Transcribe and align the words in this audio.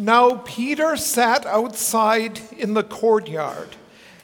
Now 0.00 0.36
Peter 0.36 0.96
sat 0.96 1.44
outside 1.44 2.40
in 2.56 2.72
the 2.72 2.82
courtyard, 2.82 3.76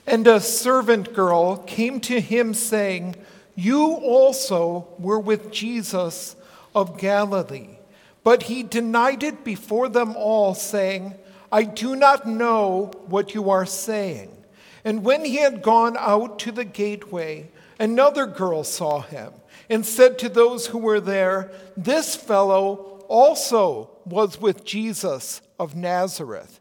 and 0.06 0.26
a 0.26 0.40
servant 0.40 1.12
girl 1.12 1.58
came 1.58 2.00
to 2.00 2.18
him 2.18 2.54
saying, 2.54 3.14
You 3.54 3.92
also 3.92 4.88
were 4.98 5.20
with 5.20 5.52
Jesus 5.52 6.34
of 6.74 6.96
Galilee. 6.96 7.76
But 8.24 8.44
he 8.44 8.62
denied 8.62 9.22
it 9.22 9.44
before 9.44 9.90
them 9.90 10.16
all, 10.16 10.54
saying, 10.54 11.14
I 11.52 11.64
do 11.64 11.94
not 11.94 12.26
know 12.26 12.90
what 13.04 13.34
you 13.34 13.50
are 13.50 13.66
saying. 13.66 14.34
And 14.82 15.04
when 15.04 15.26
he 15.26 15.36
had 15.36 15.60
gone 15.60 15.98
out 15.98 16.38
to 16.38 16.52
the 16.52 16.64
gateway, 16.64 17.50
another 17.78 18.24
girl 18.24 18.64
saw 18.64 19.02
him 19.02 19.30
and 19.68 19.84
said 19.84 20.18
to 20.20 20.30
those 20.30 20.68
who 20.68 20.78
were 20.78 21.00
there, 21.00 21.50
This 21.76 22.16
fellow 22.16 23.04
also 23.08 23.90
was 24.06 24.40
with 24.40 24.64
Jesus 24.64 25.42
of 25.58 25.76
Nazareth. 25.76 26.60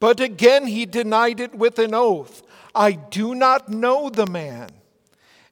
But 0.00 0.20
again 0.20 0.66
he 0.66 0.86
denied 0.86 1.40
it 1.40 1.54
with 1.54 1.78
an 1.78 1.94
oath 1.94 2.42
I 2.74 2.92
do 2.92 3.34
not 3.34 3.68
know 3.68 4.10
the 4.10 4.26
man. 4.26 4.70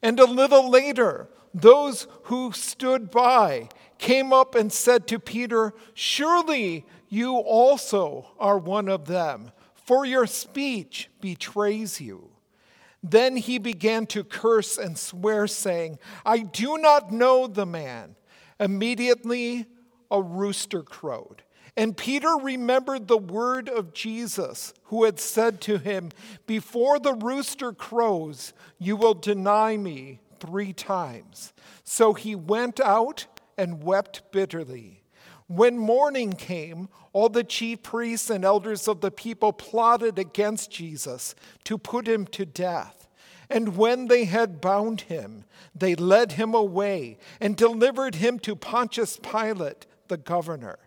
And 0.02 0.19
a 0.19 0.24
little 0.24 0.69
later, 0.69 1.28
those 1.55 2.09
who 2.24 2.50
stood 2.52 3.10
by 3.10 3.69
came 3.98 4.33
up 4.33 4.56
and 4.56 4.73
said 4.73 5.06
to 5.06 5.20
Peter, 5.20 5.73
Surely 5.95 6.84
you 7.09 7.36
also 7.36 8.33
are 8.41 8.59
one 8.59 8.88
of 8.88 9.06
them, 9.06 9.52
for 9.74 10.05
your 10.05 10.27
speech 10.27 11.09
betrays 11.20 12.00
you. 12.00 12.30
Then 13.02 13.36
he 13.36 13.59
began 13.59 14.06
to 14.06 14.24
curse 14.24 14.78
and 14.78 14.98
swear, 14.98 15.47
saying, 15.47 15.98
I 16.24 16.38
do 16.38 16.78
not 16.78 17.12
know 17.12 17.47
the 17.47 17.66
man. 17.66 18.16
Immediately 18.59 19.66
a 20.11 20.22
rooster 20.22 20.83
crowed. 20.83 21.42
And 21.76 21.96
Peter 21.96 22.34
remembered 22.42 23.08
the 23.08 23.18
word 23.18 23.68
of 23.68 23.94
Jesus, 23.94 24.74
who 24.84 25.05
had 25.05 25.19
said 25.19 25.60
to 25.62 25.78
him, 25.78 26.10
Before 26.47 26.98
the 26.98 27.14
rooster 27.14 27.72
crows, 27.72 28.52
you 28.78 28.94
will 28.94 29.14
deny 29.14 29.77
me 29.78 30.20
three 30.38 30.74
times. 30.74 31.52
So 31.82 32.12
he 32.12 32.34
went 32.34 32.78
out 32.78 33.27
and 33.56 33.82
wept 33.82 34.32
bitterly. 34.32 35.02
When 35.47 35.78
morning 35.78 36.32
came, 36.32 36.88
all 37.12 37.28
the 37.28 37.44
chief 37.44 37.82
priests 37.82 38.28
and 38.30 38.44
elders 38.44 38.88
of 38.88 39.00
the 39.00 39.10
people 39.10 39.52
plotted 39.52 40.19
against 40.19 40.70
Jesus 40.70 41.34
to 41.64 41.78
put 41.78 42.06
him 42.06 42.27
to 42.28 42.44
death. 42.44 43.08
And 43.48 43.77
when 43.77 44.08
they 44.08 44.25
had 44.25 44.60
bound 44.60 45.02
him, 45.02 45.44
they 45.75 45.94
led 45.94 46.32
him 46.32 46.54
away 46.54 47.19
and 47.41 47.56
delivered 47.56 48.14
him 48.16 48.38
to 48.41 48.56
Pontius 48.56 49.19
Pilate, 49.19 49.86
the 50.08 50.16
governor. 50.16 50.78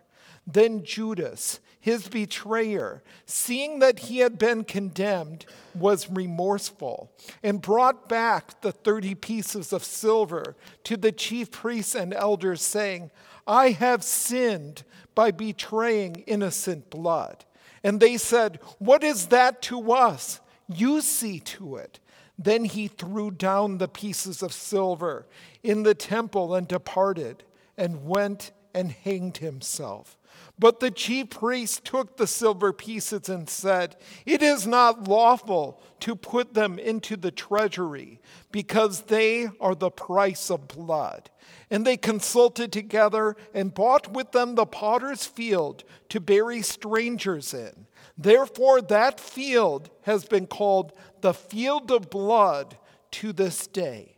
Then 0.46 0.84
Judas, 0.84 1.60
his 1.80 2.08
betrayer, 2.08 3.02
seeing 3.26 3.80
that 3.80 3.98
he 4.00 4.18
had 4.18 4.38
been 4.38 4.64
condemned, 4.64 5.46
was 5.74 6.10
remorseful 6.10 7.10
and 7.42 7.60
brought 7.60 8.08
back 8.08 8.60
the 8.60 8.72
30 8.72 9.14
pieces 9.16 9.72
of 9.72 9.84
silver 9.84 10.56
to 10.84 10.96
the 10.96 11.12
chief 11.12 11.50
priests 11.50 11.94
and 11.94 12.14
elders, 12.14 12.62
saying, 12.62 13.10
I 13.46 13.70
have 13.70 14.02
sinned 14.02 14.84
by 15.14 15.30
betraying 15.30 16.24
innocent 16.26 16.90
blood. 16.90 17.44
And 17.82 18.00
they 18.00 18.16
said, 18.16 18.58
What 18.78 19.04
is 19.04 19.26
that 19.28 19.62
to 19.62 19.92
us? 19.92 20.40
You 20.68 21.00
see 21.00 21.40
to 21.40 21.76
it. 21.76 22.00
Then 22.38 22.64
he 22.64 22.88
threw 22.88 23.30
down 23.30 23.78
the 23.78 23.88
pieces 23.88 24.42
of 24.42 24.52
silver 24.52 25.26
in 25.62 25.84
the 25.84 25.94
temple 25.94 26.54
and 26.54 26.68
departed 26.68 27.44
and 27.76 28.04
went 28.04 28.52
and 28.74 28.90
hanged 28.90 29.38
himself. 29.38 30.18
But 30.58 30.80
the 30.80 30.90
chief 30.90 31.30
priest 31.30 31.84
took 31.84 32.16
the 32.16 32.26
silver 32.26 32.72
pieces 32.72 33.28
and 33.28 33.48
said, 33.48 33.96
It 34.24 34.42
is 34.42 34.66
not 34.66 35.06
lawful 35.06 35.82
to 36.00 36.16
put 36.16 36.54
them 36.54 36.78
into 36.78 37.16
the 37.16 37.30
treasury, 37.30 38.20
because 38.52 39.02
they 39.02 39.48
are 39.60 39.74
the 39.74 39.90
price 39.90 40.50
of 40.50 40.68
blood. 40.68 41.30
And 41.70 41.86
they 41.86 41.98
consulted 41.98 42.72
together 42.72 43.36
and 43.52 43.74
bought 43.74 44.12
with 44.12 44.32
them 44.32 44.54
the 44.54 44.66
potter's 44.66 45.26
field 45.26 45.84
to 46.08 46.20
bury 46.20 46.62
strangers 46.62 47.52
in. 47.52 47.86
Therefore, 48.16 48.80
that 48.80 49.20
field 49.20 49.90
has 50.02 50.24
been 50.24 50.46
called 50.46 50.92
the 51.20 51.34
field 51.34 51.90
of 51.90 52.08
blood 52.08 52.78
to 53.12 53.32
this 53.34 53.66
day. 53.66 54.15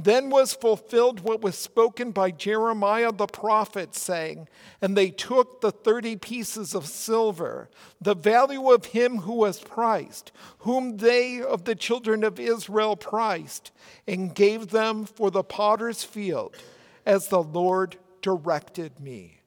Then 0.00 0.30
was 0.30 0.54
fulfilled 0.54 1.22
what 1.22 1.40
was 1.40 1.58
spoken 1.58 2.12
by 2.12 2.30
Jeremiah 2.30 3.10
the 3.10 3.26
prophet, 3.26 3.96
saying, 3.96 4.48
And 4.80 4.96
they 4.96 5.10
took 5.10 5.60
the 5.60 5.72
thirty 5.72 6.14
pieces 6.14 6.72
of 6.72 6.86
silver, 6.86 7.68
the 8.00 8.14
value 8.14 8.70
of 8.70 8.84
him 8.84 9.18
who 9.18 9.32
was 9.32 9.58
priced, 9.58 10.30
whom 10.58 10.98
they 10.98 11.42
of 11.42 11.64
the 11.64 11.74
children 11.74 12.22
of 12.22 12.38
Israel 12.38 12.94
priced, 12.94 13.72
and 14.06 14.32
gave 14.32 14.68
them 14.68 15.04
for 15.04 15.32
the 15.32 15.42
potter's 15.42 16.04
field, 16.04 16.54
as 17.04 17.26
the 17.26 17.42
Lord 17.42 17.96
directed 18.22 19.00
me. 19.00 19.40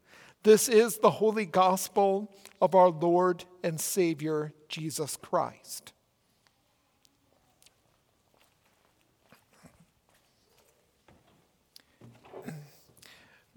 This 0.44 0.68
is 0.68 0.97
the 0.97 1.12
holy 1.12 1.45
gospel 1.45 2.29
of 2.62 2.75
our 2.75 2.89
Lord 2.89 3.45
and 3.63 3.79
Savior, 3.79 4.51
Jesus 4.68 5.16
Christ. 5.16 5.94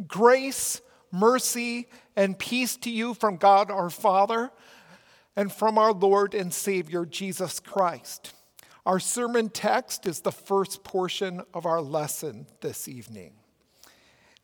Grace, 0.07 0.81
mercy, 1.11 1.89
and 2.17 2.39
peace 2.39 2.77
to 2.79 2.91
you 2.91 3.15
from 3.15 3.37
God 3.37 3.71
our 3.71 3.91
Father 3.91 4.51
and 5.37 5.53
from 5.53 5.79
our 5.79 5.93
Lord 5.93 6.35
and 6.35 6.53
Savior 6.53 7.05
Jesus 7.05 7.61
Christ. 7.61 8.33
Our 8.87 9.01
sermon 9.01 9.49
text 9.49 10.07
is 10.07 10.21
the 10.21 10.33
first 10.33 10.85
portion 10.85 11.43
of 11.55 11.65
our 11.65 11.81
lesson 11.81 12.47
this 12.61 12.87
evening. 12.87 13.33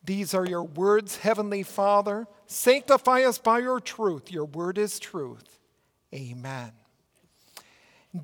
These 0.03 0.33
are 0.33 0.47
your 0.47 0.65
words, 0.65 1.19
Heavenly 1.19 1.63
Father. 1.63 2.27
Sanctify 2.47 3.23
us 3.23 3.39
by 3.39 3.59
your 3.59 3.81
truth. 3.81 4.33
Your 4.33 4.47
word 4.47 4.79
is 4.79 4.99
truth. 4.99 5.59
Amen. 6.15 6.73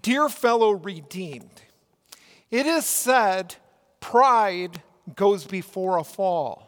Dear 0.01 0.29
fellow 0.29 0.73
redeemed, 0.73 1.63
it 2.51 2.67
is 2.67 2.87
said 2.87 3.57
pride 4.01 4.83
goes 5.15 5.45
before 5.45 5.99
a 5.99 6.05
fall. 6.05 6.66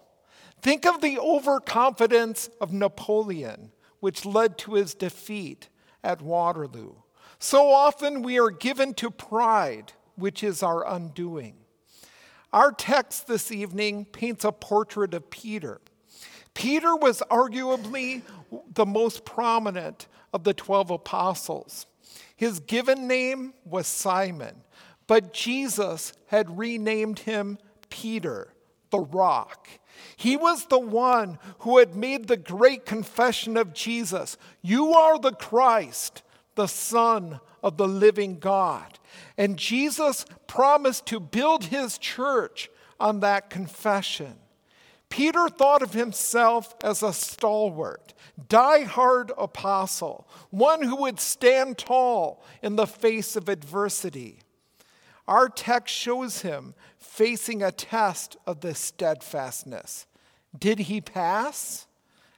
Think 0.61 0.87
of 0.87 1.01
the 1.01 1.19
overconfidence 1.19 2.51
of 2.61 2.73
Napoleon, 2.73 3.73
which 4.01 4.25
led 4.25 4.59
to 4.59 4.75
his 4.75 4.95
defeat 4.95 5.69
at 6.03 6.23
Waterloo. 6.23 6.95
So 7.39 7.71
often 7.71 8.23
we 8.23 8.39
are 8.41 8.51
given 8.51 8.95
to 8.95 9.11
pride, 9.11 9.93
which 10.17 10.43
is 10.43 10.63
our 10.63 10.87
undoing. 10.87 11.55
Our 12.53 12.73
text 12.73 13.27
this 13.27 13.53
evening 13.53 14.07
paints 14.07 14.45
a 14.45 14.53
portrait 14.53 15.15
of 15.15 15.31
Peter. 15.31 15.81
Peter 16.55 16.97
was 16.97 17.23
arguably 17.31 18.23
the 18.73 18.87
most 18.87 19.25
prominent 19.25 20.09
of 20.33 20.45
the 20.45 20.55
12 20.55 20.91
apostles. 20.91 21.87
His 22.35 22.61
given 22.61 23.07
name 23.07 23.53
was 23.65 23.87
Simon, 23.87 24.63
but 25.07 25.33
Jesus 25.33 26.13
had 26.27 26.59
renamed 26.59 27.21
him 27.21 27.59
Peter, 27.91 28.55
the 28.91 29.01
rock. 29.01 29.69
He 30.17 30.37
was 30.37 30.67
the 30.67 30.79
one 30.79 31.39
who 31.61 31.79
had 31.79 31.95
made 31.95 32.27
the 32.27 32.37
great 32.37 32.87
confession 32.87 33.57
of 33.57 33.73
Jesus 33.73 34.37
You 34.63 34.93
are 34.93 35.19
the 35.19 35.33
Christ, 35.33 36.23
the 36.55 36.67
Son 36.67 37.41
of 37.63 37.77
the 37.77 37.89
living 37.89 38.39
God. 38.39 38.99
And 39.37 39.57
Jesus 39.57 40.25
promised 40.47 41.07
to 41.07 41.21
build 41.21 41.65
his 41.65 41.99
church 41.99 42.71
on 43.01 43.21
that 43.21 43.51
confession. 43.51 44.37
Peter 45.09 45.49
thought 45.49 45.83
of 45.83 45.95
himself 45.95 46.75
as 46.85 47.03
a 47.03 47.13
stalwart, 47.13 48.13
die-hard 48.49 49.33
apostle, 49.39 50.29
one 50.51 50.83
who 50.83 50.97
would 50.97 51.19
stand 51.19 51.79
tall 51.79 52.45
in 52.63 52.77
the 52.77 52.87
face 52.87 53.35
of 53.35 53.49
adversity. 53.49 54.41
Our 55.29 55.51
text 55.51 55.95
shows 55.95 56.41
him 56.41 56.75
facing 56.97 57.63
a 57.63 57.71
test 57.71 58.39
of 58.47 58.63
this 58.63 58.79
steadfastness. 58.79 60.07
Did 60.59 60.79
he 60.81 61.03
pass? 61.03 61.87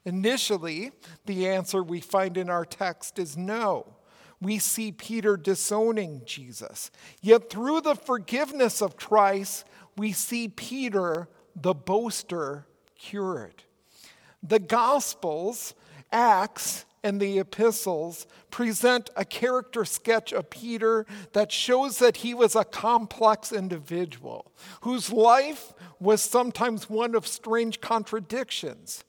Initially, 0.04 0.90
the 1.24 1.46
answer 1.46 1.84
we 1.84 2.00
find 2.00 2.36
in 2.36 2.50
our 2.50 2.64
text 2.64 3.20
is 3.20 3.36
no. 3.36 3.94
We 4.40 4.58
see 4.58 4.90
Peter 4.90 5.36
disowning 5.36 6.22
Jesus. 6.24 6.90
Yet 7.20 7.48
through 7.48 7.82
the 7.82 7.94
forgiveness 7.94 8.82
of 8.82 8.96
Christ, 8.96 9.66
we 9.96 10.10
see 10.10 10.48
Peter, 10.48 11.28
the 11.54 11.74
boaster, 11.74 12.66
cured. 12.98 13.62
The 14.42 14.58
Gospels, 14.58 15.74
Acts, 16.10 16.86
and 17.02 17.20
the 17.20 17.38
epistles 17.38 18.26
present 18.50 19.10
a 19.16 19.24
character 19.24 19.84
sketch 19.84 20.32
of 20.32 20.50
Peter 20.50 21.06
that 21.32 21.50
shows 21.50 21.98
that 21.98 22.18
he 22.18 22.34
was 22.34 22.54
a 22.54 22.64
complex 22.64 23.52
individual 23.52 24.52
whose 24.82 25.10
life 25.10 25.72
was 25.98 26.20
sometimes 26.20 26.90
one 26.90 27.14
of 27.14 27.26
strange 27.26 27.80
contradictions. 27.80 29.04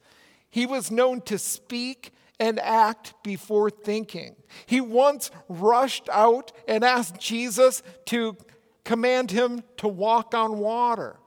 He 0.50 0.66
was 0.66 0.92
known 0.92 1.22
to 1.22 1.38
speak 1.38 2.12
and 2.40 2.60
act 2.60 3.14
before 3.24 3.70
thinking. 3.70 4.36
He 4.66 4.82
once 4.82 5.30
rushed 5.48 6.10
out 6.10 6.52
and 6.68 6.84
asked 6.84 7.20
Jesus 7.20 7.84
to 8.06 8.36
command 8.84 9.32
him 9.32 9.64
to 9.78 9.88
walk 9.88 10.34
on 10.34 10.58
water. 10.58 11.18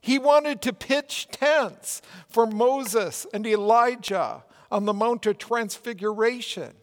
He 0.00 0.18
wanted 0.18 0.62
to 0.62 0.72
pitch 0.72 1.28
tents 1.30 2.02
for 2.28 2.46
Moses 2.46 3.26
and 3.32 3.46
Elijah 3.46 4.44
on 4.70 4.84
the 4.84 4.92
Mount 4.92 5.26
of 5.26 5.38
Transfiguration. 5.38 6.74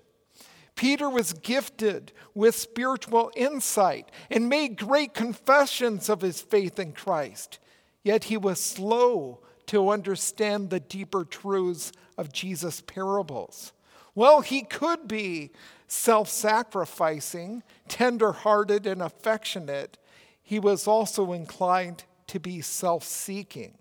Peter 0.75 1.09
was 1.09 1.33
gifted 1.33 2.11
with 2.33 2.55
spiritual 2.55 3.31
insight 3.35 4.09
and 4.29 4.49
made 4.49 4.77
great 4.77 5.13
confessions 5.13 6.09
of 6.09 6.21
his 6.21 6.41
faith 6.41 6.79
in 6.79 6.91
Christ. 6.93 7.59
Yet 8.03 8.25
he 8.25 8.37
was 8.37 8.59
slow 8.59 9.41
to 9.67 9.89
understand 9.89 10.69
the 10.69 10.79
deeper 10.79 11.23
truths 11.23 11.91
of 12.17 12.33
Jesus' 12.33 12.81
parables. 12.81 13.73
Well, 14.15 14.41
he 14.41 14.63
could 14.63 15.07
be 15.07 15.51
self 15.87 16.29
sacrificing, 16.29 17.63
tender 17.87 18.31
hearted, 18.31 18.87
and 18.87 19.01
affectionate. 19.01 19.97
He 20.41 20.59
was 20.59 20.87
also 20.87 21.31
inclined 21.31 22.05
to 22.27 22.39
be 22.39 22.61
self 22.61 23.03
seeking. 23.03 23.77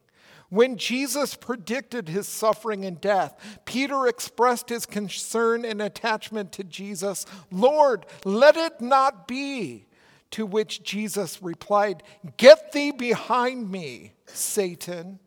When 0.51 0.77
Jesus 0.77 1.37
predicted 1.37 2.09
his 2.09 2.29
suffering 2.29 2.85
and 2.85 3.01
death, 3.01 3.61
Peter 3.65 4.07
expressed 4.07 4.69
his 4.69 4.85
concern 4.85 5.65
and 5.65 5.81
attachment 5.81 6.53
to 6.53 6.65
Jesus 6.65 7.25
Lord, 7.51 8.05
let 8.25 8.57
it 8.57 8.81
not 8.81 9.27
be. 9.27 9.87
To 10.33 10.47
which 10.47 10.85
Jesus 10.85 11.43
replied, 11.43 12.05
Get 12.37 12.71
thee 12.71 12.93
behind 12.93 13.69
me, 13.69 14.13
Satan. 14.27 15.19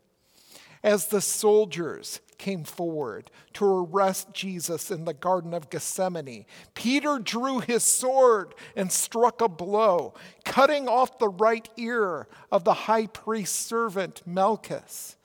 As 0.84 1.06
the 1.06 1.22
soldiers 1.22 2.20
came 2.36 2.62
forward 2.62 3.30
to 3.54 3.64
arrest 3.64 4.34
Jesus 4.34 4.90
in 4.90 5.06
the 5.06 5.14
Garden 5.14 5.54
of 5.54 5.70
Gethsemane, 5.70 6.44
Peter 6.74 7.18
drew 7.18 7.60
his 7.60 7.82
sword 7.82 8.54
and 8.76 8.92
struck 8.92 9.40
a 9.40 9.48
blow, 9.48 10.12
cutting 10.44 10.86
off 10.86 11.18
the 11.18 11.30
right 11.30 11.66
ear 11.78 12.28
of 12.52 12.64
the 12.64 12.74
high 12.74 13.06
priest's 13.06 13.58
servant 13.58 14.20
Malchus. 14.26 15.16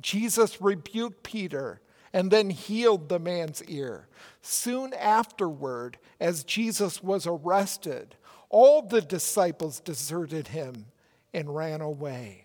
Jesus 0.00 0.62
rebuked 0.62 1.24
Peter 1.24 1.80
and 2.12 2.30
then 2.30 2.50
healed 2.50 3.08
the 3.08 3.18
man's 3.18 3.64
ear. 3.64 4.06
Soon 4.40 4.94
afterward, 4.94 5.98
as 6.20 6.44
Jesus 6.44 7.02
was 7.02 7.26
arrested, 7.26 8.14
all 8.50 8.82
the 8.82 9.02
disciples 9.02 9.80
deserted 9.80 10.48
him 10.48 10.86
and 11.34 11.56
ran 11.56 11.80
away. 11.80 12.44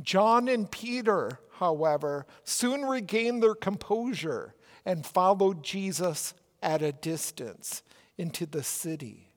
John 0.00 0.46
and 0.46 0.70
Peter, 0.70 1.40
however, 1.58 2.26
soon 2.44 2.84
regained 2.84 3.42
their 3.42 3.54
composure 3.54 4.54
and 4.84 5.04
followed 5.04 5.62
Jesus 5.62 6.34
at 6.62 6.82
a 6.82 6.92
distance 6.92 7.82
into 8.18 8.46
the 8.46 8.62
city. 8.62 9.32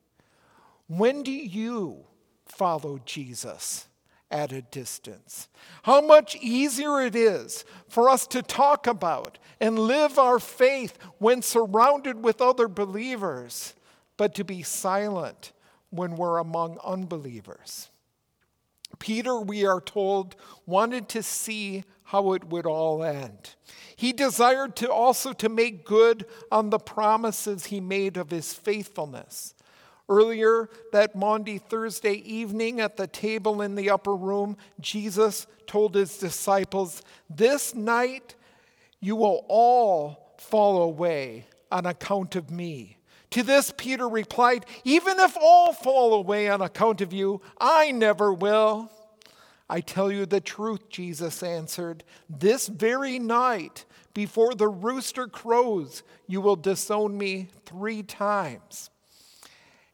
When 0.88 1.24
do 1.24 1.31
you 1.31 2.06
follow 2.45 3.00
Jesus 3.06 3.88
at 4.31 4.51
a 4.51 4.62
distance? 4.62 5.50
How 5.83 6.01
much 6.01 6.36
easier 6.36 7.01
it 7.01 7.16
is 7.16 7.66
for 7.88 8.10
us 8.10 8.27
to 8.27 8.42
talk 8.42 8.88
about 8.88 9.38
and 9.60 9.77
live 9.77 10.18
our 10.18 10.39
faith 10.39 10.98
when 11.18 11.42
surrounded 11.42 12.24
with 12.24 12.42
other 12.42 12.68
believers, 12.68 13.74
but 14.18 14.36
to 14.36 14.44
be 14.44 14.63
silent 14.63 15.51
when 15.89 16.16
we're 16.16 16.38
among 16.38 16.77
unbelievers. 16.83 17.89
Peter, 18.99 19.39
we 19.39 19.65
are 19.65 19.81
told, 19.81 20.35
wanted 20.65 21.09
to 21.09 21.23
see 21.23 21.83
how 22.03 22.33
it 22.33 22.43
would 22.45 22.65
all 22.65 23.03
end. 23.03 23.55
He 23.95 24.13
desired 24.13 24.75
to 24.77 24.91
also 24.91 25.33
to 25.33 25.49
make 25.49 25.85
good 25.85 26.25
on 26.51 26.69
the 26.69 26.79
promises 26.79 27.65
he 27.65 27.79
made 27.79 28.17
of 28.17 28.29
his 28.29 28.53
faithfulness. 28.53 29.53
Earlier 30.07 30.69
that 30.91 31.15
Maundy 31.15 31.57
Thursday 31.57 32.13
evening 32.13 32.79
at 32.79 32.97
the 32.97 33.07
table 33.07 33.61
in 33.61 33.75
the 33.75 33.89
upper 33.89 34.15
room, 34.15 34.57
Jesus 34.79 35.47
told 35.67 35.95
his 35.95 36.17
disciples, 36.17 37.03
This 37.29 37.75
night 37.75 38.35
you 38.99 39.15
will 39.15 39.45
all 39.47 40.33
fall 40.37 40.81
away 40.81 41.45
on 41.71 41.85
account 41.85 42.35
of 42.35 42.49
me. 42.49 42.98
To 43.31 43.43
this, 43.43 43.73
Peter 43.77 44.09
replied, 44.09 44.65
Even 44.83 45.19
if 45.19 45.37
all 45.39 45.73
fall 45.73 46.13
away 46.13 46.49
on 46.49 46.61
account 46.61 47.01
of 47.01 47.13
you, 47.13 47.41
I 47.59 47.91
never 47.91 48.33
will. 48.33 48.91
I 49.69 49.81
tell 49.81 50.11
you 50.11 50.25
the 50.25 50.41
truth, 50.41 50.89
Jesus 50.89 51.43
answered. 51.43 52.03
This 52.27 52.67
very 52.67 53.19
night, 53.19 53.85
before 54.15 54.55
the 54.55 54.67
rooster 54.67 55.27
crows, 55.27 56.01
you 56.27 56.41
will 56.41 56.55
disown 56.55 57.17
me 57.17 57.49
three 57.65 58.01
times. 58.01 58.89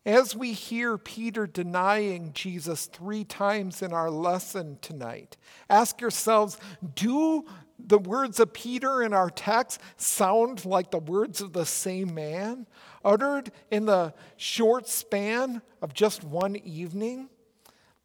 As 0.06 0.36
we 0.36 0.54
hear 0.54 0.98
Peter 0.98 1.48
denying 1.48 2.32
Jesus 2.34 2.86
three 2.86 3.24
times 3.24 3.82
in 3.82 3.92
our 3.92 4.12
lesson 4.12 4.78
tonight, 4.82 5.36
ask 5.70 6.00
yourselves 6.00 6.58
do 6.94 7.44
the 7.88 8.00
words 8.00 8.40
of 8.40 8.54
Peter 8.54 9.02
in 9.02 9.14
our 9.14 9.30
text 9.30 9.80
sound 9.98 10.66
like 10.66 10.92
the 10.92 11.00
words 11.00 11.42
of 11.42 11.54
the 11.54 11.66
same 11.66 12.14
man? 12.14 12.68
uttered 13.06 13.52
in 13.70 13.86
the 13.86 14.14
short 14.36 14.90
span 14.90 15.62
of 15.82 15.94
just 15.94 16.24
one 16.24 16.58
evening? 16.58 17.30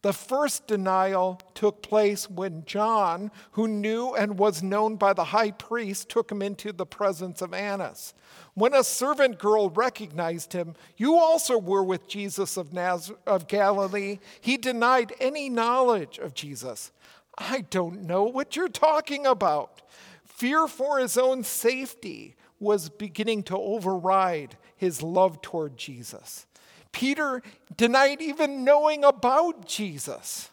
The 0.03 0.13
first 0.15 0.67
denial 0.67 1.41
took 1.53 1.83
place 1.83 2.31
when 2.31 2.65
John, 2.65 3.31
who 3.53 3.69
knew 3.69 4.15
and 4.15 4.39
was 4.39 4.63
known 4.63 4.97
by 4.97 5.13
the 5.13 5.25
high 5.25 5.51
priest, 5.51 6.09
took 6.09 6.33
him 6.33 6.41
into 6.41 6.73
the 6.73 6.87
presence 6.87 7.43
of 7.43 7.53
Annas. 7.53 8.15
When 8.55 8.73
a 8.73 8.83
servant 8.83 9.39
girl 9.39 9.69
recognized 9.69 10.55
him, 10.55 10.75
you 10.97 11.17
also 11.17 11.59
were 11.59 11.83
with 11.83 12.09
Jesus 12.09 12.57
of, 12.57 12.73
Naz- 12.73 13.13
of 13.27 13.47
Galilee. 13.47 14.21
He 14.41 14.57
denied 14.57 15.13
any 15.21 15.51
knowledge 15.51 16.19
of 16.19 16.33
Jesus. 16.33 16.93
I 17.41 17.63
don't 17.71 18.03
know 18.03 18.25
what 18.25 18.55
you're 18.55 18.69
talking 18.69 19.27
about. 19.27 19.81
Fear 20.27 20.69
for 20.69 20.99
his 20.99 21.17
own 21.17 21.43
safety 21.43 22.37
was 22.61 22.91
beginning 22.91 23.43
to 23.45 23.57
override 23.57 24.59
his 24.77 25.03
love 25.03 25.41
toward 25.41 25.77
Jesus. 25.77 26.47
Peter 26.93 27.43
denied 27.77 28.21
even 28.21 28.63
knowing 28.63 29.05
about 29.05 29.67
Jesus. 29.67 30.51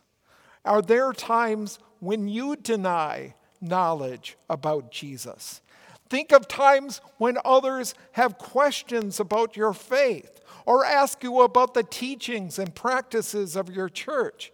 Are 0.63 0.81
there 0.81 1.11
times 1.11 1.79
when 1.99 2.29
you 2.29 2.55
deny 2.55 3.35
knowledge 3.59 4.37
about 4.49 4.91
Jesus? 4.91 5.61
Think 6.09 6.31
of 6.31 6.47
times 6.47 7.01
when 7.17 7.37
others 7.43 7.93
have 8.13 8.37
questions 8.37 9.19
about 9.19 9.57
your 9.57 9.73
faith 9.73 10.41
or 10.65 10.85
ask 10.85 11.21
you 11.21 11.41
about 11.41 11.73
the 11.73 11.83
teachings 11.83 12.57
and 12.59 12.73
practices 12.73 13.55
of 13.57 13.69
your 13.69 13.89
church. 13.89 14.53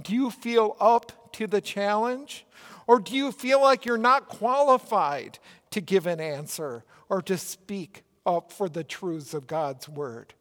Do 0.00 0.14
you 0.14 0.30
feel 0.30 0.76
up 0.80 1.12
to 1.34 1.46
the 1.46 1.60
challenge? 1.60 2.46
Or 2.86 2.98
do 2.98 3.14
you 3.14 3.32
feel 3.32 3.60
like 3.60 3.84
you're 3.84 3.98
not 3.98 4.28
qualified 4.28 5.38
to 5.70 5.80
give 5.80 6.06
an 6.06 6.20
answer 6.20 6.84
or 7.08 7.22
to 7.22 7.36
speak 7.36 8.02
up 8.28 8.52
for 8.52 8.68
the 8.68 8.84
truths 8.84 9.34
of 9.34 9.46
God's 9.46 9.88
word. 9.88 10.34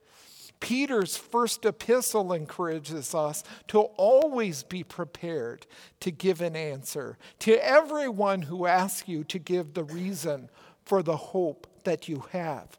Peter's 0.59 1.15
first 1.15 1.65
epistle 1.65 2.33
encourages 2.33 3.13
us 3.13 3.43
to 3.67 3.79
always 3.79 4.63
be 4.63 4.83
prepared 4.83 5.67
to 5.99 6.11
give 6.11 6.41
an 6.41 6.55
answer 6.55 7.17
to 7.39 7.53
everyone 7.63 8.41
who 8.41 8.65
asks 8.65 9.07
you 9.07 9.23
to 9.25 9.37
give 9.37 9.73
the 9.73 9.83
reason 9.83 10.49
for 10.83 11.03
the 11.03 11.15
hope 11.15 11.67
that 11.83 12.09
you 12.09 12.23
have. 12.31 12.77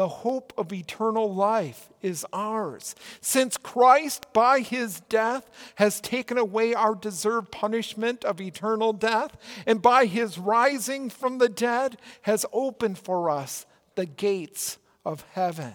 The 0.00 0.08
hope 0.08 0.54
of 0.56 0.72
eternal 0.72 1.34
life 1.34 1.90
is 2.00 2.24
ours. 2.32 2.94
Since 3.20 3.58
Christ, 3.58 4.32
by 4.32 4.60
his 4.60 5.00
death, 5.00 5.50
has 5.74 6.00
taken 6.00 6.38
away 6.38 6.72
our 6.72 6.94
deserved 6.94 7.50
punishment 7.50 8.24
of 8.24 8.40
eternal 8.40 8.94
death, 8.94 9.36
and 9.66 9.82
by 9.82 10.06
his 10.06 10.38
rising 10.38 11.10
from 11.10 11.36
the 11.36 11.50
dead, 11.50 11.98
has 12.22 12.46
opened 12.50 12.96
for 12.96 13.28
us 13.28 13.66
the 13.94 14.06
gates 14.06 14.78
of 15.04 15.22
heaven. 15.32 15.74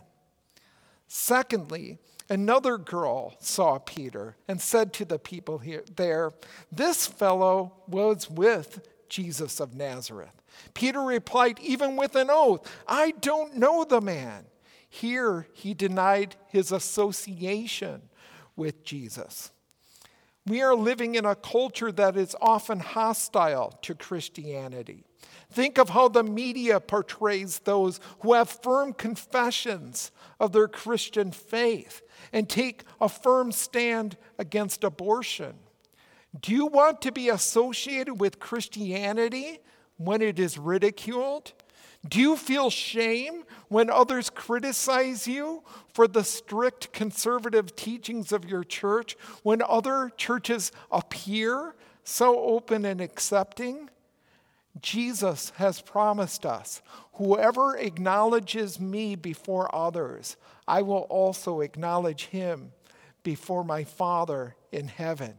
Secondly, 1.07 1.99
another 2.27 2.79
girl 2.79 3.35
saw 3.39 3.77
Peter 3.77 4.37
and 4.47 4.59
said 4.59 4.91
to 4.93 5.05
the 5.05 5.19
people 5.19 5.59
here, 5.59 5.83
there, 5.97 6.31
This 6.71 7.05
fellow 7.05 7.73
was 7.87 8.27
with 8.27 8.87
Jesus 9.07 9.59
of 9.59 9.75
Nazareth. 9.75 10.41
Peter 10.73 11.01
replied, 11.01 11.59
even 11.59 11.95
with 11.95 12.15
an 12.15 12.29
oath, 12.29 12.69
I 12.87 13.11
don't 13.11 13.55
know 13.55 13.83
the 13.83 14.01
man. 14.01 14.45
Here 14.89 15.47
he 15.53 15.73
denied 15.73 16.35
his 16.47 16.71
association 16.71 18.03
with 18.55 18.83
Jesus. 18.83 19.51
We 20.47 20.61
are 20.61 20.75
living 20.75 21.15
in 21.15 21.25
a 21.25 21.35
culture 21.35 21.91
that 21.91 22.15
is 22.15 22.35
often 22.39 22.79
hostile 22.79 23.77
to 23.81 23.95
Christianity. 23.95 25.03
Think 25.51 25.79
of 25.79 25.89
how 25.89 26.07
the 26.07 26.23
media 26.23 26.79
portrays 26.79 27.59
those 27.59 27.99
who 28.19 28.33
have 28.33 28.49
firm 28.49 28.93
confessions 28.93 30.11
of 30.39 30.51
their 30.51 30.67
Christian 30.67 31.31
faith 31.31 32.03
and 32.31 32.47
take 32.47 32.83
a 33.01 33.09
firm 33.09 33.51
stand 33.51 34.17
against 34.37 34.83
abortion. 34.83 35.55
Do 36.39 36.53
you 36.53 36.67
want 36.67 37.01
to 37.01 37.11
be 37.11 37.29
associated 37.29 38.19
with 38.19 38.39
Christianity 38.39 39.59
when 39.97 40.21
it 40.21 40.39
is 40.39 40.57
ridiculed? 40.57 41.53
Do 42.07 42.19
you 42.19 42.37
feel 42.37 42.69
shame 42.69 43.43
when 43.67 43.89
others 43.89 44.29
criticize 44.29 45.27
you 45.27 45.63
for 45.93 46.07
the 46.07 46.23
strict 46.23 46.93
conservative 46.93 47.75
teachings 47.75 48.31
of 48.31 48.45
your 48.45 48.63
church, 48.63 49.17
when 49.41 49.61
other 49.61 50.11
churches 50.15 50.71
appear 50.91 51.75
so 52.03 52.39
open 52.39 52.85
and 52.85 53.01
accepting? 53.01 53.89
Jesus 54.81 55.51
has 55.55 55.81
promised 55.81 56.45
us 56.45 56.81
whoever 57.13 57.77
acknowledges 57.77 58.79
me 58.79 59.15
before 59.15 59.73
others, 59.73 60.35
I 60.67 60.81
will 60.81 61.07
also 61.09 61.61
acknowledge 61.61 62.25
him 62.25 62.73
before 63.23 63.63
my 63.63 63.83
Father 63.83 64.55
in 64.71 64.87
heaven. 64.87 65.35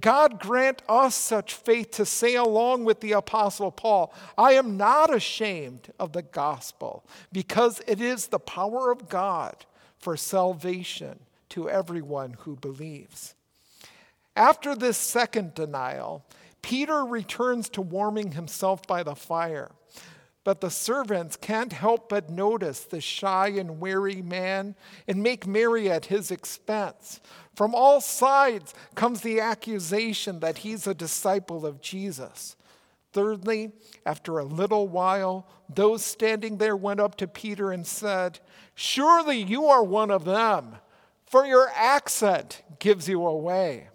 God 0.00 0.40
grant 0.40 0.82
us 0.88 1.14
such 1.14 1.54
faith 1.54 1.90
to 1.92 2.06
say, 2.06 2.34
along 2.34 2.84
with 2.84 3.00
the 3.00 3.12
Apostle 3.12 3.70
Paul, 3.70 4.12
I 4.38 4.52
am 4.52 4.76
not 4.76 5.14
ashamed 5.14 5.92
of 5.98 6.12
the 6.12 6.22
gospel, 6.22 7.04
because 7.30 7.82
it 7.86 8.00
is 8.00 8.28
the 8.28 8.38
power 8.38 8.90
of 8.90 9.08
God 9.08 9.66
for 9.98 10.16
salvation 10.16 11.18
to 11.50 11.68
everyone 11.68 12.36
who 12.40 12.56
believes. 12.56 13.34
After 14.34 14.74
this 14.74 14.96
second 14.96 15.54
denial, 15.54 16.24
Peter 16.62 17.04
returns 17.04 17.68
to 17.70 17.82
warming 17.82 18.32
himself 18.32 18.86
by 18.86 19.02
the 19.02 19.14
fire. 19.14 19.72
But 20.44 20.60
the 20.60 20.70
servants 20.70 21.36
can't 21.36 21.72
help 21.72 22.08
but 22.08 22.28
notice 22.28 22.80
the 22.80 23.00
shy 23.00 23.48
and 23.48 23.78
wary 23.78 24.22
man 24.22 24.74
and 25.06 25.22
make 25.22 25.46
merry 25.46 25.88
at 25.88 26.06
his 26.06 26.32
expense. 26.32 27.20
From 27.54 27.74
all 27.74 28.00
sides 28.00 28.74
comes 28.96 29.20
the 29.20 29.38
accusation 29.40 30.40
that 30.40 30.58
he's 30.58 30.86
a 30.86 30.94
disciple 30.94 31.64
of 31.64 31.80
Jesus. 31.80 32.56
Thirdly, 33.12 33.72
after 34.04 34.38
a 34.38 34.44
little 34.44 34.88
while, 34.88 35.46
those 35.72 36.04
standing 36.04 36.56
there 36.56 36.76
went 36.76 36.98
up 36.98 37.16
to 37.16 37.28
Peter 37.28 37.70
and 37.70 37.86
said, 37.86 38.40
Surely 38.74 39.40
you 39.40 39.66
are 39.66 39.84
one 39.84 40.10
of 40.10 40.24
them, 40.24 40.76
for 41.26 41.44
your 41.44 41.70
accent 41.74 42.62
gives 42.78 43.08
you 43.08 43.24
away. 43.24 43.88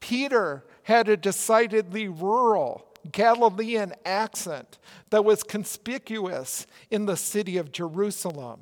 Peter 0.00 0.64
had 0.84 1.08
a 1.08 1.16
decidedly 1.16 2.08
rural 2.08 2.87
Galilean 3.12 3.94
accent 4.04 4.78
that 5.10 5.24
was 5.24 5.42
conspicuous 5.42 6.66
in 6.90 7.06
the 7.06 7.16
city 7.16 7.56
of 7.56 7.72
Jerusalem. 7.72 8.60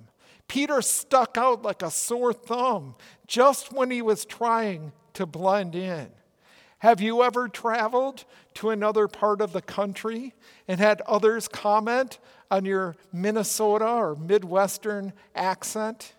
Peter 0.49 0.81
stuck 0.81 1.37
out 1.37 1.63
like 1.63 1.83
a 1.83 1.91
sore 1.91 2.33
thumb 2.33 2.95
just 3.27 3.73
when 3.73 3.91
he 3.91 4.03
was 4.03 4.25
trying 4.25 4.93
to 5.15 5.27
blend 5.27 5.75
in. 5.75 6.09
Have 6.81 7.01
you 7.01 7.23
ever 7.23 7.49
traveled 7.49 8.25
to 8.55 8.71
another 8.71 9.09
part 9.09 9.41
of 9.41 9.53
the 9.53 9.63
country 9.63 10.35
and 10.69 10.79
had 10.79 11.01
others 11.03 11.49
comment 11.49 12.19
on 12.51 12.65
your 12.65 12.97
Minnesota 13.13 13.89
or 13.89 14.15
Midwestern 14.15 15.13
accent? 15.35 16.15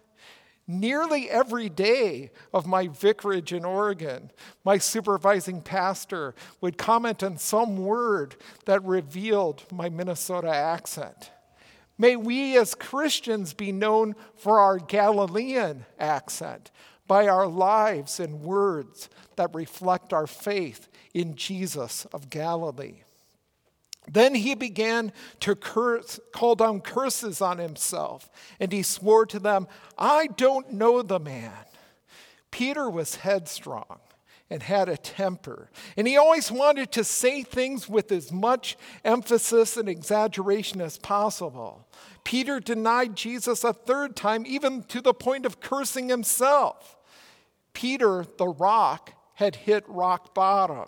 Nearly 0.67 1.29
every 1.29 1.69
day 1.69 2.29
of 2.53 2.67
my 2.67 2.87
vicarage 2.87 3.53
in 3.53 3.63
Oregon, 3.63 4.31
my 4.65 4.77
supervising 4.77 5.61
pastor 5.61 6.35
would 6.59 6.77
comment 6.77 7.23
on 7.23 7.37
some 7.37 7.77
word 7.77 8.35
that 8.65 8.83
revealed 8.83 9.63
my 9.71 9.87
Minnesota 9.87 10.53
accent. 10.53 11.31
May 11.97 12.17
we 12.17 12.57
as 12.57 12.75
Christians 12.75 13.53
be 13.53 13.71
known 13.71 14.15
for 14.35 14.59
our 14.59 14.77
Galilean 14.77 15.85
accent 15.99 16.69
by 17.07 17.27
our 17.27 17.47
lives 17.47 18.19
and 18.19 18.41
words 18.41 19.09
that 19.37 19.55
reflect 19.55 20.11
our 20.11 20.27
faith 20.27 20.89
in 21.13 21.35
Jesus 21.35 22.05
of 22.11 22.29
Galilee. 22.29 23.03
Then 24.09 24.35
he 24.35 24.55
began 24.55 25.11
to 25.41 25.55
curse, 25.55 26.19
call 26.31 26.55
down 26.55 26.81
curses 26.81 27.41
on 27.41 27.57
himself, 27.57 28.29
and 28.59 28.71
he 28.71 28.83
swore 28.83 29.25
to 29.27 29.39
them, 29.39 29.67
I 29.97 30.27
don't 30.27 30.73
know 30.73 31.01
the 31.01 31.19
man. 31.19 31.51
Peter 32.51 32.89
was 32.89 33.15
headstrong 33.15 33.99
and 34.49 34.63
had 34.63 34.87
a 34.87 34.95
temper, 34.95 35.69
and 35.97 36.07
he 36.07 36.15
always 36.15 36.49
wanted 36.49 36.91
to 36.93 37.03
say 37.03 37.43
things 37.43 37.89
with 37.89 38.11
as 38.13 38.31
much 38.31 38.77
emphasis 39.03 39.75
and 39.75 39.89
exaggeration 39.89 40.79
as 40.79 40.97
possible. 40.97 41.85
Peter 42.23 42.61
denied 42.61 43.15
Jesus 43.15 43.65
a 43.65 43.73
third 43.73 44.15
time, 44.15 44.45
even 44.45 44.83
to 44.83 45.01
the 45.01 45.13
point 45.13 45.45
of 45.45 45.59
cursing 45.59 46.07
himself. 46.07 46.95
Peter, 47.73 48.25
the 48.37 48.47
rock, 48.47 49.13
had 49.33 49.55
hit 49.55 49.83
rock 49.87 50.33
bottom. 50.33 50.87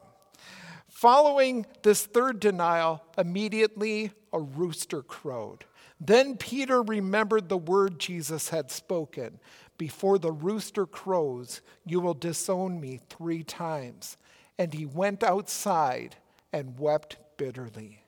Following 1.00 1.66
this 1.82 2.06
third 2.06 2.42
denial, 2.42 3.02
immediately 3.18 4.12
a 4.34 4.42
rooster 4.42 5.02
crowed. 5.02 5.64
Then 5.98 6.36
Peter 6.36 6.82
remembered 6.82 7.48
the 7.48 7.58
word 7.58 8.00
Jesus 8.00 8.50
had 8.50 8.70
spoken 8.70 9.40
Before 9.78 10.20
the 10.20 10.34
rooster 10.34 10.86
crows, 10.86 11.62
you 11.86 12.02
will 12.02 12.16
disown 12.16 12.82
me 12.82 13.00
three 13.10 13.44
times. 13.44 14.18
And 14.58 14.74
he 14.74 14.86
went 14.86 15.24
outside 15.24 16.18
and 16.52 16.78
wept 16.78 17.16
bitterly. 17.38 18.04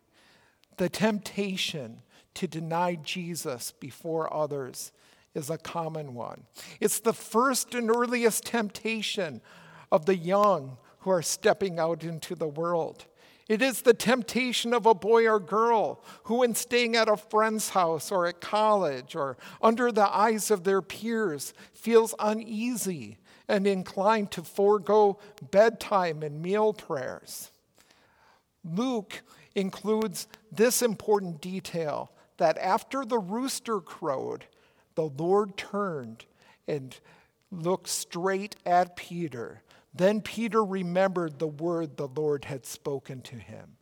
The 0.76 0.90
temptation 0.90 2.02
to 2.34 2.46
deny 2.46 2.96
Jesus 2.96 3.72
before 3.72 4.34
others 4.34 4.92
is 5.34 5.50
a 5.50 5.58
common 5.58 6.14
one. 6.14 6.44
It's 6.82 7.00
the 7.00 7.14
first 7.14 7.74
and 7.74 7.90
earliest 7.90 8.44
temptation 8.44 9.40
of 9.94 10.06
the 10.06 10.18
young 10.18 10.76
who 11.02 11.10
are 11.10 11.22
stepping 11.22 11.80
out 11.80 12.04
into 12.04 12.36
the 12.36 12.48
world. 12.48 13.06
It 13.50 13.62
is 13.62 13.82
the 13.82 13.94
temptation 13.94 14.74
of 14.74 14.86
a 14.86 14.94
boy 14.94 15.28
or 15.28 15.40
girl 15.40 16.04
who, 16.24 16.38
when 16.38 16.56
staying 16.56 16.96
at 16.96 17.10
a 17.10 17.18
friend's 17.18 17.70
house 17.70 18.12
or 18.12 18.26
at 18.26 18.40
college 18.40 19.16
or 19.16 19.38
under 19.62 19.92
the 19.92 20.08
eyes 20.08 20.50
of 20.52 20.64
their 20.64 20.82
peers, 20.82 21.54
feels 21.74 22.16
uneasy 22.20 23.18
and 23.48 23.68
inclined 23.68 24.32
to 24.32 24.44
forego 24.44 25.20
bedtime 25.52 26.24
and 26.24 26.42
meal 26.42 26.72
prayers. 26.72 27.52
Luke 28.64 29.22
includes 29.56 30.28
this 30.52 30.82
important 30.82 31.42
detail 31.42 32.12
that 32.38 32.58
after 32.58 33.04
the 33.04 33.20
rooster 33.20 33.82
crowed, 33.82 34.46
the 34.96 35.10
Lord 35.10 35.58
turned 35.58 36.26
and 36.68 36.98
looked 37.52 37.90
straight 37.90 38.56
at 38.66 38.96
Peter 38.96 39.62
then 39.94 40.22
Peter 40.22 40.64
remembered 40.64 41.40
the 41.40 41.48
word 41.48 41.98
the 41.98 42.08
Lord 42.08 42.46
had 42.46 42.66
spoken 42.66 43.22
to 43.22 43.36
him. 43.36 43.78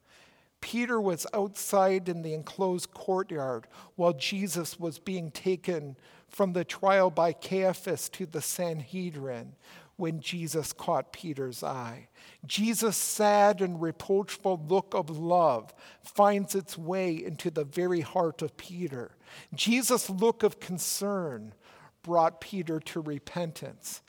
Peter 0.61 0.99
was 0.99 1.25
outside 1.33 2.09
in 2.09 2.21
the 2.21 2.33
enclosed 2.33 2.91
courtyard 2.91 3.67
while 3.95 4.13
Jesus 4.13 4.79
was 4.79 4.99
being 4.99 5.31
taken 5.31 5.95
from 6.27 6.53
the 6.53 6.65
trial 6.65 7.09
by 7.09 7.31
Caiaphas 7.33 8.09
to 8.09 8.25
the 8.25 8.41
Sanhedrin 8.41 9.55
when 9.95 10.21
Jesus 10.21 10.71
caught 10.71 11.11
Peter's 11.11 11.63
eye. 11.63 12.07
Jesus' 12.45 12.97
sad 12.97 13.61
and 13.61 13.81
reproachful 13.81 14.61
look 14.67 14.93
of 14.93 15.09
love 15.09 15.73
finds 16.03 16.55
its 16.55 16.77
way 16.77 17.13
into 17.13 17.51
the 17.51 17.65
very 17.65 18.01
heart 18.01 18.41
of 18.41 18.55
Peter. 18.55 19.11
Jesus' 19.53 20.09
look 20.09 20.41
of 20.41 20.59
concern 20.59 21.53
brought 22.01 22.39
Peter 22.39 22.79
to 22.79 23.01
repentance. 23.01 24.01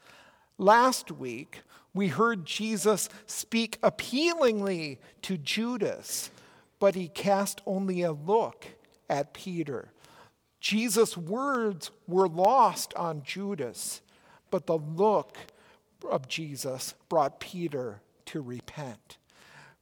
Last 0.58 1.10
week, 1.10 1.62
we 1.92 2.08
heard 2.08 2.44
Jesus 2.46 3.08
speak 3.26 3.78
appealingly 3.82 5.00
to 5.22 5.36
Judas, 5.36 6.30
but 6.78 6.94
he 6.94 7.08
cast 7.08 7.60
only 7.66 8.02
a 8.02 8.12
look 8.12 8.66
at 9.08 9.34
Peter. 9.34 9.92
Jesus' 10.60 11.16
words 11.16 11.90
were 12.06 12.28
lost 12.28 12.94
on 12.94 13.22
Judas, 13.22 14.02
but 14.50 14.66
the 14.66 14.78
look 14.78 15.36
of 16.08 16.28
Jesus 16.28 16.94
brought 17.08 17.40
Peter 17.40 18.00
to 18.26 18.40
repent. 18.40 19.18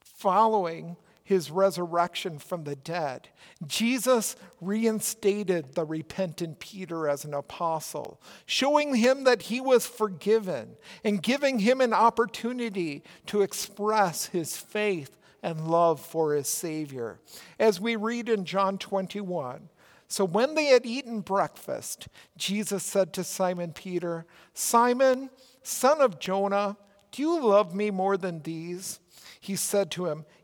Following 0.01 0.97
his 1.29 1.51
resurrection 1.51 2.39
from 2.39 2.65
the 2.65 2.75
dead, 2.75 3.29
Jesus 3.67 4.35
reinstated 4.63 5.75
the 5.75 5.85
repentant 5.85 6.59
Peter 6.59 7.07
as 7.07 7.27
an 7.27 7.35
apostle, 7.35 8.19
showing 8.47 8.95
him 8.95 9.25
that 9.25 9.43
he 9.43 9.61
was 9.61 9.87
forgiven 9.87 10.79
and 11.05 11.23
giving 11.23 11.59
him 11.59 11.83
an 11.83 11.93
opportunity 11.93 13.03
to 13.27 13.43
express 13.43 14.25
his 14.25 14.57
faith 14.57 15.19
and 15.43 15.69
love 15.69 16.01
for 16.01 16.33
his 16.33 16.49
Savior. 16.49 17.21
As 17.59 17.79
we 17.79 17.95
read 17.95 18.31
in 18.31 18.47
John 18.47 18.79
21, 18.79 19.69
so 20.09 20.25
when 20.25 20.55
they 20.55 20.69
had 20.69 20.87
eaten 20.87 21.21
breakfast, 21.21 22.09
Jesus 22.39 22.83
said 22.83 23.13
to 23.13 23.23
Simon 23.23 23.75
Peter, 23.75 24.25
Simon, 24.55 25.29
son 25.63 26.01
of 26.01 26.19
Jonah, 26.19 26.79
do 27.13 27.21
you 27.21 27.39
love 27.39 27.75
me 27.75 27.91
more 27.91 28.17
than 28.17 28.41
these? 28.41 29.01
He 29.41 29.57
said 29.57 29.91
to 29.91 30.07
him, 30.07 30.25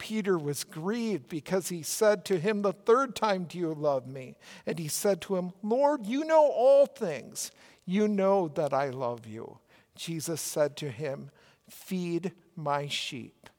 Peter 0.00 0.38
was 0.38 0.64
grieved 0.64 1.28
because 1.28 1.68
he 1.68 1.82
said 1.82 2.24
to 2.24 2.40
him 2.40 2.62
the 2.62 2.72
third 2.72 3.14
time, 3.14 3.44
Do 3.44 3.58
you 3.58 3.74
love 3.74 4.06
me? 4.08 4.38
And 4.66 4.78
he 4.78 4.88
said 4.88 5.20
to 5.22 5.36
him, 5.36 5.52
Lord, 5.62 6.06
you 6.06 6.24
know 6.24 6.50
all 6.50 6.86
things. 6.86 7.52
You 7.84 8.08
know 8.08 8.48
that 8.48 8.72
I 8.72 8.88
love 8.88 9.26
you. 9.26 9.58
Jesus 9.94 10.40
said 10.40 10.74
to 10.78 10.88
him, 10.90 11.30
Feed 11.68 12.32
my 12.56 12.88
sheep. 12.88 13.50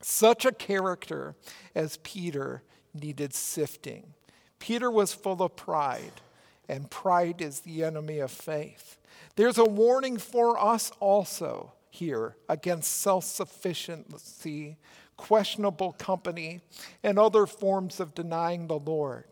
Such 0.00 0.44
a 0.44 0.52
character 0.52 1.34
as 1.74 1.98
Peter 2.04 2.62
needed 2.94 3.34
sifting. 3.34 4.14
Peter 4.60 4.88
was 4.90 5.12
full 5.12 5.42
of 5.42 5.56
pride, 5.56 6.22
and 6.68 6.90
pride 6.90 7.42
is 7.42 7.60
the 7.60 7.82
enemy 7.82 8.20
of 8.20 8.30
faith. 8.30 8.98
There's 9.34 9.58
a 9.58 9.64
warning 9.64 10.16
for 10.16 10.62
us 10.62 10.92
also 11.00 11.72
here 11.90 12.36
against 12.48 12.92
self 12.92 13.24
sufficiency, 13.24 14.76
questionable 15.16 15.92
company, 15.92 16.60
and 17.02 17.18
other 17.18 17.46
forms 17.46 18.00
of 18.00 18.14
denying 18.14 18.66
the 18.66 18.78
Lord. 18.78 19.24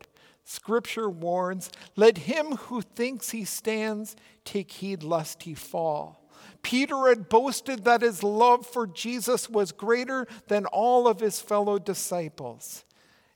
Scripture 0.43 1.09
warns 1.09 1.69
let 1.95 2.19
him 2.19 2.57
who 2.57 2.81
thinks 2.81 3.29
he 3.29 3.45
stands 3.45 4.15
take 4.43 4.71
heed 4.71 5.03
lest 5.03 5.43
he 5.43 5.53
fall. 5.53 6.19
Peter 6.61 7.07
had 7.07 7.29
boasted 7.29 7.83
that 7.83 8.01
his 8.01 8.23
love 8.23 8.65
for 8.65 8.87
Jesus 8.87 9.49
was 9.49 9.71
greater 9.71 10.27
than 10.47 10.65
all 10.67 11.07
of 11.07 11.19
his 11.19 11.39
fellow 11.39 11.79
disciples. 11.79 12.85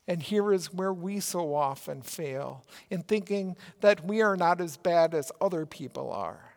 And 0.06 0.22
here 0.22 0.52
is 0.52 0.72
where 0.72 0.92
we 0.92 1.20
so 1.20 1.54
often 1.54 2.00
fail 2.00 2.64
in 2.88 3.02
thinking 3.02 3.56
that 3.80 4.04
we 4.04 4.22
are 4.22 4.36
not 4.36 4.60
as 4.60 4.78
bad 4.78 5.14
as 5.14 5.30
other 5.40 5.66
people 5.66 6.10
are. 6.10 6.54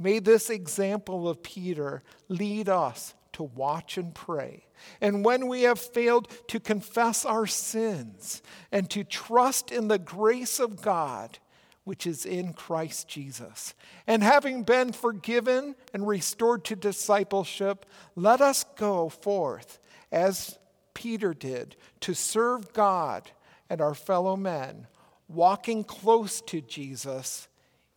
May 0.00 0.18
this 0.18 0.50
example 0.50 1.28
of 1.28 1.42
Peter 1.42 2.02
lead 2.28 2.68
us 2.68 3.14
to 3.38 3.44
watch 3.44 3.96
and 3.96 4.12
pray. 4.12 4.64
And 5.00 5.24
when 5.24 5.46
we 5.46 5.62
have 5.62 5.78
failed, 5.78 6.28
to 6.48 6.58
confess 6.58 7.24
our 7.24 7.46
sins 7.46 8.42
and 8.72 8.90
to 8.90 9.04
trust 9.04 9.70
in 9.70 9.86
the 9.86 9.98
grace 9.98 10.58
of 10.58 10.82
God, 10.82 11.38
which 11.84 12.04
is 12.04 12.26
in 12.26 12.52
Christ 12.52 13.06
Jesus. 13.06 13.74
And 14.08 14.24
having 14.24 14.64
been 14.64 14.90
forgiven 14.90 15.76
and 15.94 16.04
restored 16.04 16.64
to 16.64 16.74
discipleship, 16.74 17.86
let 18.16 18.40
us 18.40 18.64
go 18.76 19.08
forth 19.08 19.78
as 20.10 20.58
Peter 20.92 21.32
did 21.32 21.76
to 22.00 22.14
serve 22.14 22.72
God 22.72 23.30
and 23.70 23.80
our 23.80 23.94
fellow 23.94 24.34
men, 24.34 24.88
walking 25.28 25.84
close 25.84 26.40
to 26.40 26.60
Jesus 26.60 27.46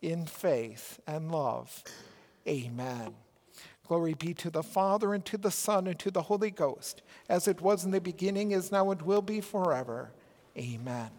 in 0.00 0.24
faith 0.24 1.00
and 1.04 1.32
love. 1.32 1.82
Amen. 2.46 3.12
Glory 3.92 4.14
be 4.14 4.32
to 4.32 4.48
the 4.48 4.62
Father, 4.62 5.12
and 5.12 5.22
to 5.26 5.36
the 5.36 5.50
Son, 5.50 5.86
and 5.86 5.98
to 5.98 6.10
the 6.10 6.22
Holy 6.22 6.50
Ghost, 6.50 7.02
as 7.28 7.46
it 7.46 7.60
was 7.60 7.84
in 7.84 7.90
the 7.90 8.00
beginning, 8.00 8.52
is 8.52 8.72
now, 8.72 8.90
and 8.90 9.02
will 9.02 9.20
be 9.20 9.42
forever. 9.42 10.12
Amen. 10.56 11.10